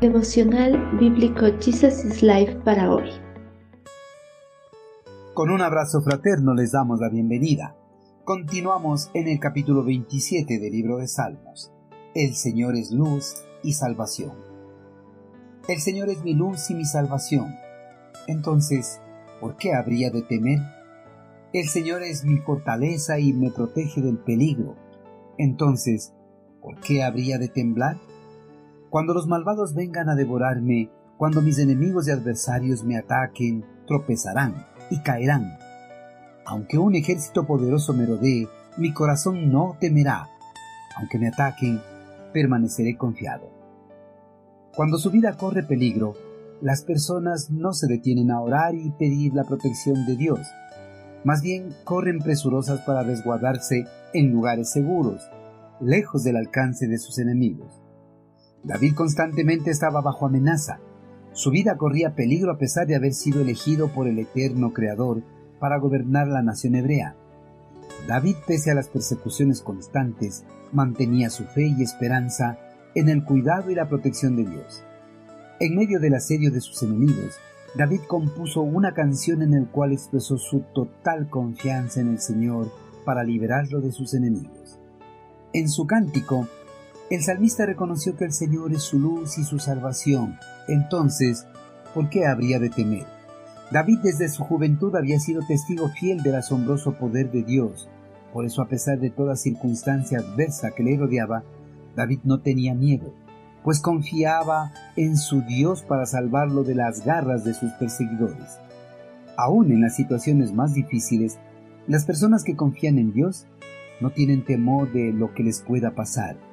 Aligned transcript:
Devocional 0.00 0.96
Bíblico 0.98 1.44
Jesus 1.60 2.06
is 2.06 2.22
Life 2.22 2.54
para 2.64 2.90
hoy. 2.90 3.10
Con 5.34 5.50
un 5.50 5.60
abrazo 5.60 6.00
fraterno 6.00 6.54
les 6.54 6.72
damos 6.72 7.00
la 7.00 7.10
bienvenida. 7.10 7.76
Continuamos 8.24 9.10
en 9.12 9.28
el 9.28 9.38
capítulo 9.38 9.84
27 9.84 10.58
del 10.58 10.72
libro 10.72 10.96
de 10.96 11.06
Salmos. 11.06 11.70
El 12.14 12.34
Señor 12.34 12.76
es 12.76 12.92
luz 12.92 13.44
y 13.62 13.74
salvación. 13.74 14.32
El 15.68 15.80
Señor 15.80 16.08
es 16.08 16.24
mi 16.24 16.32
luz 16.32 16.70
y 16.70 16.74
mi 16.76 16.86
salvación. 16.86 17.54
Entonces, 18.26 19.02
¿por 19.38 19.58
qué 19.58 19.74
habría 19.74 20.10
de 20.10 20.22
temer? 20.22 20.60
El 21.52 21.68
Señor 21.68 22.02
es 22.04 22.24
mi 22.24 22.38
fortaleza 22.38 23.18
y 23.18 23.34
me 23.34 23.50
protege 23.50 24.00
del 24.00 24.16
peligro. 24.16 24.76
Entonces, 25.36 26.14
¿por 26.62 26.80
qué 26.80 27.02
habría 27.02 27.36
de 27.36 27.48
temblar? 27.48 27.98
Cuando 28.90 29.14
los 29.14 29.28
malvados 29.28 29.72
vengan 29.72 30.08
a 30.08 30.16
devorarme, 30.16 30.90
cuando 31.16 31.42
mis 31.42 31.60
enemigos 31.60 32.08
y 32.08 32.10
adversarios 32.10 32.82
me 32.82 32.96
ataquen, 32.96 33.64
tropezarán 33.86 34.66
y 34.90 35.00
caerán. 35.00 35.58
Aunque 36.44 36.76
un 36.76 36.96
ejército 36.96 37.46
poderoso 37.46 37.92
me 37.92 38.04
rodee, 38.04 38.48
mi 38.78 38.92
corazón 38.92 39.52
no 39.52 39.76
temerá. 39.78 40.28
Aunque 40.96 41.20
me 41.20 41.28
ataquen, 41.28 41.80
permaneceré 42.32 42.96
confiado. 42.96 43.48
Cuando 44.74 44.98
su 44.98 45.12
vida 45.12 45.36
corre 45.36 45.62
peligro, 45.62 46.14
las 46.60 46.82
personas 46.82 47.48
no 47.48 47.72
se 47.72 47.86
detienen 47.86 48.32
a 48.32 48.40
orar 48.40 48.74
y 48.74 48.90
pedir 48.90 49.34
la 49.34 49.44
protección 49.44 50.04
de 50.04 50.16
Dios. 50.16 50.40
Más 51.22 51.42
bien 51.42 51.68
corren 51.84 52.18
presurosas 52.18 52.80
para 52.80 53.04
resguardarse 53.04 53.84
en 54.14 54.32
lugares 54.32 54.72
seguros, 54.72 55.22
lejos 55.80 56.24
del 56.24 56.36
alcance 56.36 56.88
de 56.88 56.98
sus 56.98 57.18
enemigos. 57.18 57.80
David 58.62 58.94
constantemente 58.94 59.70
estaba 59.70 60.02
bajo 60.02 60.26
amenaza. 60.26 60.80
Su 61.32 61.50
vida 61.50 61.76
corría 61.76 62.14
peligro 62.14 62.52
a 62.52 62.58
pesar 62.58 62.86
de 62.86 62.96
haber 62.96 63.14
sido 63.14 63.40
elegido 63.40 63.88
por 63.88 64.06
el 64.06 64.18
eterno 64.18 64.72
Creador 64.72 65.22
para 65.58 65.78
gobernar 65.78 66.28
la 66.28 66.42
nación 66.42 66.74
hebrea. 66.74 67.16
David, 68.06 68.36
pese 68.46 68.70
a 68.70 68.74
las 68.74 68.88
persecuciones 68.88 69.62
constantes, 69.62 70.44
mantenía 70.72 71.30
su 71.30 71.44
fe 71.44 71.74
y 71.76 71.82
esperanza 71.82 72.58
en 72.94 73.08
el 73.08 73.24
cuidado 73.24 73.70
y 73.70 73.74
la 73.74 73.88
protección 73.88 74.36
de 74.36 74.44
Dios. 74.44 74.82
En 75.60 75.76
medio 75.76 76.00
del 76.00 76.14
asedio 76.14 76.50
de 76.50 76.60
sus 76.60 76.82
enemigos, 76.82 77.36
David 77.76 78.00
compuso 78.08 78.62
una 78.62 78.92
canción 78.92 79.42
en 79.42 79.52
la 79.52 79.70
cual 79.70 79.92
expresó 79.92 80.38
su 80.38 80.60
total 80.74 81.28
confianza 81.28 82.00
en 82.00 82.08
el 82.08 82.20
Señor 82.20 82.70
para 83.04 83.22
liberarlo 83.22 83.80
de 83.80 83.92
sus 83.92 84.14
enemigos. 84.14 84.78
En 85.52 85.68
su 85.68 85.86
cántico, 85.86 86.48
el 87.10 87.24
salmista 87.24 87.66
reconoció 87.66 88.16
que 88.16 88.24
el 88.24 88.32
Señor 88.32 88.72
es 88.72 88.82
su 88.84 89.00
luz 89.00 89.36
y 89.36 89.42
su 89.42 89.58
salvación. 89.58 90.38
Entonces, 90.68 91.44
¿por 91.92 92.08
qué 92.08 92.24
habría 92.24 92.60
de 92.60 92.70
temer? 92.70 93.04
David 93.72 93.98
desde 94.04 94.28
su 94.28 94.44
juventud 94.44 94.94
había 94.94 95.18
sido 95.18 95.42
testigo 95.44 95.88
fiel 95.88 96.22
del 96.22 96.36
asombroso 96.36 96.92
poder 96.92 97.32
de 97.32 97.42
Dios. 97.42 97.88
Por 98.32 98.46
eso, 98.46 98.62
a 98.62 98.68
pesar 98.68 99.00
de 99.00 99.10
toda 99.10 99.34
circunstancia 99.34 100.20
adversa 100.20 100.70
que 100.70 100.84
le 100.84 100.96
rodeaba, 100.96 101.42
David 101.96 102.20
no 102.22 102.42
tenía 102.42 102.74
miedo, 102.74 103.12
pues 103.64 103.80
confiaba 103.80 104.72
en 104.94 105.16
su 105.16 105.42
Dios 105.42 105.82
para 105.82 106.06
salvarlo 106.06 106.62
de 106.62 106.76
las 106.76 107.04
garras 107.04 107.44
de 107.44 107.54
sus 107.54 107.72
perseguidores. 107.72 108.60
Aún 109.36 109.72
en 109.72 109.80
las 109.80 109.96
situaciones 109.96 110.52
más 110.52 110.74
difíciles, 110.74 111.40
las 111.88 112.04
personas 112.04 112.44
que 112.44 112.54
confían 112.54 112.98
en 112.98 113.12
Dios 113.12 113.48
no 114.00 114.10
tienen 114.10 114.44
temor 114.44 114.92
de 114.92 115.12
lo 115.12 115.34
que 115.34 115.42
les 115.42 115.60
pueda 115.60 115.96
pasar 115.96 116.49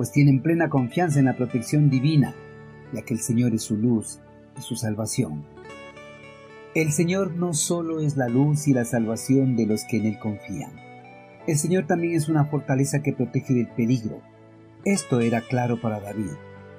pues 0.00 0.12
tienen 0.12 0.40
plena 0.40 0.70
confianza 0.70 1.18
en 1.18 1.26
la 1.26 1.36
protección 1.36 1.90
divina, 1.90 2.34
ya 2.94 3.02
que 3.02 3.12
el 3.12 3.20
Señor 3.20 3.52
es 3.52 3.64
su 3.64 3.76
luz 3.76 4.18
y 4.58 4.62
su 4.62 4.74
salvación. 4.74 5.44
El 6.74 6.92
Señor 6.92 7.34
no 7.34 7.52
solo 7.52 8.00
es 8.00 8.16
la 8.16 8.28
luz 8.28 8.66
y 8.66 8.72
la 8.72 8.86
salvación 8.86 9.56
de 9.56 9.66
los 9.66 9.84
que 9.84 9.98
en 9.98 10.06
Él 10.06 10.18
confían. 10.18 10.72
El 11.46 11.58
Señor 11.58 11.86
también 11.86 12.14
es 12.14 12.30
una 12.30 12.46
fortaleza 12.46 13.02
que 13.02 13.12
protege 13.12 13.52
del 13.52 13.68
peligro. 13.68 14.22
Esto 14.86 15.20
era 15.20 15.42
claro 15.42 15.78
para 15.82 16.00
David, 16.00 16.32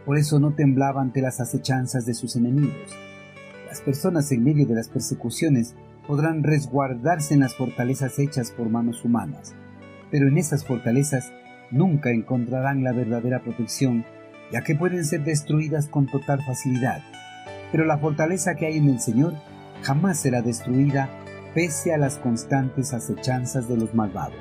por 0.03 0.17
eso 0.17 0.39
no 0.39 0.55
temblaba 0.55 0.99
ante 0.99 1.21
las 1.21 1.39
acechanzas 1.39 2.07
de 2.07 2.15
sus 2.15 2.35
enemigos. 2.35 2.89
Las 3.67 3.81
personas 3.81 4.31
en 4.31 4.43
medio 4.43 4.65
de 4.65 4.73
las 4.73 4.89
persecuciones 4.89 5.75
podrán 6.07 6.41
resguardarse 6.41 7.35
en 7.35 7.41
las 7.41 7.53
fortalezas 7.53 8.17
hechas 8.17 8.49
por 8.49 8.67
manos 8.69 9.05
humanas, 9.05 9.53
pero 10.09 10.27
en 10.27 10.39
esas 10.39 10.65
fortalezas 10.65 11.31
nunca 11.71 12.11
encontrarán 12.11 12.83
la 12.83 12.91
verdadera 12.91 13.41
protección, 13.41 14.05
ya 14.51 14.61
que 14.61 14.75
pueden 14.75 15.05
ser 15.05 15.23
destruidas 15.23 15.87
con 15.87 16.07
total 16.07 16.43
facilidad. 16.45 17.01
Pero 17.71 17.85
la 17.85 17.97
fortaleza 17.97 18.55
que 18.55 18.67
hay 18.67 18.77
en 18.77 18.89
el 18.89 18.99
Señor 18.99 19.33
jamás 19.81 20.19
será 20.19 20.41
destruida 20.41 21.09
pese 21.53 21.93
a 21.93 21.97
las 21.97 22.17
constantes 22.17 22.93
acechanzas 22.93 23.67
de 23.67 23.77
los 23.77 23.93
malvados. 23.93 24.35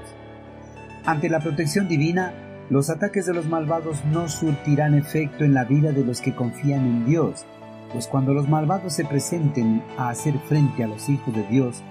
Ante 1.04 1.28
la 1.28 1.40
protección 1.40 1.88
divina, 1.88 2.32
los 2.68 2.90
ataques 2.90 3.26
de 3.26 3.34
los 3.34 3.46
malvados 3.46 4.04
no 4.04 4.28
surtirán 4.28 4.94
efecto 4.94 5.44
en 5.44 5.54
la 5.54 5.64
vida 5.64 5.92
de 5.92 6.04
los 6.04 6.20
que 6.20 6.34
confían 6.34 6.86
en 6.86 7.06
Dios, 7.06 7.46
pues 7.92 8.06
cuando 8.06 8.32
los 8.32 8.48
malvados 8.48 8.92
se 8.92 9.04
presenten 9.04 9.82
a 9.98 10.10
hacer 10.10 10.38
frente 10.48 10.84
a 10.84 10.86
los 10.86 11.08
hijos 11.08 11.34
de 11.34 11.42
Dios, 11.48 11.82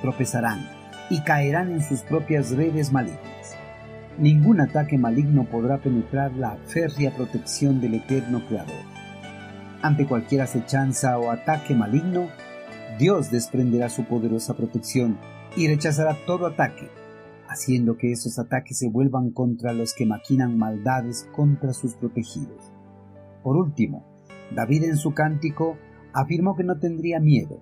tropezarán 0.00 0.68
y 1.10 1.20
caerán 1.22 1.70
en 1.70 1.82
sus 1.82 2.02
propias 2.02 2.50
redes 2.50 2.92
malignas. 2.92 3.33
Ningún 4.18 4.60
ataque 4.60 4.96
maligno 4.96 5.44
podrá 5.44 5.78
penetrar 5.78 6.32
la 6.36 6.56
férrea 6.66 7.10
protección 7.16 7.80
del 7.80 7.94
eterno 7.94 8.46
Creador. 8.46 8.84
Ante 9.82 10.06
cualquier 10.06 10.42
acechanza 10.42 11.18
o 11.18 11.32
ataque 11.32 11.74
maligno, 11.74 12.28
Dios 12.96 13.32
desprenderá 13.32 13.88
su 13.88 14.04
poderosa 14.04 14.54
protección 14.54 15.18
y 15.56 15.66
rechazará 15.66 16.16
todo 16.26 16.46
ataque, 16.46 16.88
haciendo 17.48 17.96
que 17.96 18.12
esos 18.12 18.38
ataques 18.38 18.78
se 18.78 18.88
vuelvan 18.88 19.30
contra 19.30 19.72
los 19.72 19.94
que 19.94 20.06
maquinan 20.06 20.56
maldades 20.56 21.28
contra 21.34 21.72
sus 21.72 21.94
protegidos. 21.94 22.72
Por 23.42 23.56
último, 23.56 24.06
David 24.54 24.84
en 24.84 24.96
su 24.96 25.12
cántico 25.12 25.76
afirmó 26.12 26.54
que 26.54 26.62
no 26.62 26.78
tendría 26.78 27.18
miedo, 27.18 27.60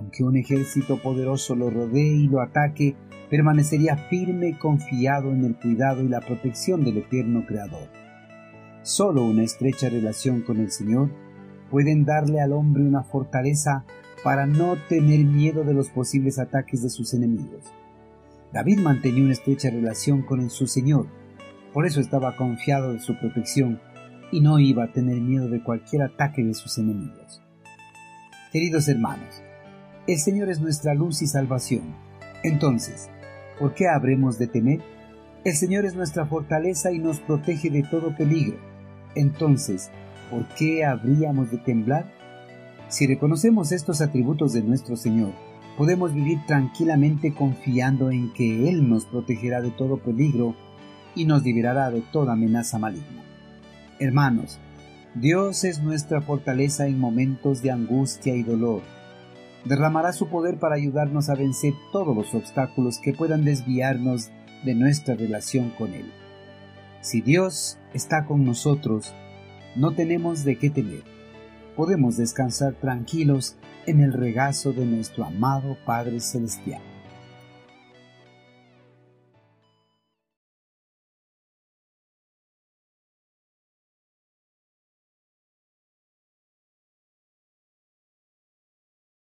aunque 0.00 0.24
un 0.24 0.36
ejército 0.36 0.96
poderoso 0.96 1.54
lo 1.54 1.68
rodee 1.68 2.14
y 2.14 2.26
lo 2.26 2.40
ataque, 2.40 2.96
permanecería 3.28 3.96
firme 4.08 4.48
y 4.48 4.54
confiado 4.54 5.30
en 5.30 5.44
el 5.44 5.56
cuidado 5.56 6.02
y 6.02 6.08
la 6.08 6.20
protección 6.20 6.84
del 6.84 6.98
eterno 6.98 7.44
Creador. 7.46 7.88
Solo 8.82 9.24
una 9.24 9.42
estrecha 9.42 9.90
relación 9.90 10.40
con 10.40 10.58
el 10.58 10.70
Señor 10.70 11.10
pueden 11.70 12.06
darle 12.06 12.40
al 12.40 12.52
hombre 12.52 12.82
una 12.82 13.02
fortaleza 13.02 13.84
para 14.24 14.46
no 14.46 14.76
tener 14.88 15.24
miedo 15.24 15.64
de 15.64 15.74
los 15.74 15.90
posibles 15.90 16.38
ataques 16.38 16.82
de 16.82 16.88
sus 16.88 17.12
enemigos. 17.12 17.64
David 18.54 18.80
mantenía 18.80 19.22
una 19.22 19.32
estrecha 19.32 19.68
relación 19.68 20.22
con 20.22 20.48
su 20.48 20.66
Señor, 20.66 21.06
por 21.74 21.86
eso 21.86 22.00
estaba 22.00 22.36
confiado 22.36 22.94
de 22.94 23.00
su 23.00 23.18
protección 23.18 23.80
y 24.32 24.40
no 24.40 24.58
iba 24.58 24.84
a 24.84 24.92
tener 24.92 25.20
miedo 25.20 25.48
de 25.48 25.62
cualquier 25.62 26.02
ataque 26.02 26.42
de 26.42 26.54
sus 26.54 26.78
enemigos. 26.78 27.42
Queridos 28.50 28.88
hermanos, 28.88 29.42
el 30.06 30.18
Señor 30.18 30.48
es 30.48 30.60
nuestra 30.60 30.94
luz 30.94 31.22
y 31.22 31.26
salvación. 31.26 31.94
Entonces, 32.42 33.08
¿por 33.58 33.74
qué 33.74 33.86
habremos 33.88 34.38
de 34.38 34.46
temer? 34.46 34.80
El 35.44 35.54
Señor 35.54 35.84
es 35.84 35.94
nuestra 35.94 36.26
fortaleza 36.26 36.92
y 36.92 36.98
nos 36.98 37.20
protege 37.20 37.70
de 37.70 37.82
todo 37.82 38.16
peligro. 38.16 38.58
Entonces, 39.14 39.90
¿por 40.30 40.48
qué 40.54 40.84
habríamos 40.84 41.50
de 41.50 41.58
temblar? 41.58 42.10
Si 42.88 43.06
reconocemos 43.06 43.72
estos 43.72 44.00
atributos 44.00 44.52
de 44.52 44.62
nuestro 44.62 44.96
Señor, 44.96 45.32
podemos 45.76 46.14
vivir 46.14 46.38
tranquilamente 46.46 47.34
confiando 47.34 48.10
en 48.10 48.32
que 48.32 48.68
Él 48.68 48.88
nos 48.88 49.04
protegerá 49.04 49.60
de 49.60 49.70
todo 49.70 49.98
peligro 49.98 50.56
y 51.14 51.24
nos 51.26 51.42
liberará 51.42 51.90
de 51.90 52.00
toda 52.00 52.32
amenaza 52.32 52.78
maligna. 52.78 53.22
Hermanos, 53.98 54.58
Dios 55.14 55.64
es 55.64 55.82
nuestra 55.82 56.22
fortaleza 56.22 56.86
en 56.86 56.98
momentos 56.98 57.62
de 57.62 57.70
angustia 57.70 58.34
y 58.34 58.42
dolor 58.42 58.82
derramará 59.64 60.12
su 60.12 60.28
poder 60.28 60.58
para 60.58 60.76
ayudarnos 60.76 61.28
a 61.28 61.34
vencer 61.34 61.74
todos 61.92 62.16
los 62.16 62.34
obstáculos 62.34 62.98
que 62.98 63.12
puedan 63.12 63.44
desviarnos 63.44 64.30
de 64.64 64.74
nuestra 64.74 65.14
relación 65.14 65.70
con 65.70 65.94
Él. 65.94 66.10
Si 67.00 67.20
Dios 67.20 67.78
está 67.94 68.26
con 68.26 68.44
nosotros, 68.44 69.14
no 69.76 69.92
tenemos 69.92 70.44
de 70.44 70.56
qué 70.56 70.70
temer. 70.70 71.04
Podemos 71.76 72.16
descansar 72.16 72.74
tranquilos 72.74 73.56
en 73.86 74.00
el 74.00 74.12
regazo 74.12 74.72
de 74.72 74.84
nuestro 74.84 75.24
amado 75.24 75.76
Padre 75.86 76.20
Celestial. 76.20 76.82